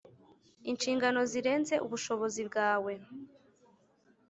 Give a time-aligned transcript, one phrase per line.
[0.69, 2.93] Inshingano Zirenze Ubushobozi Bwawe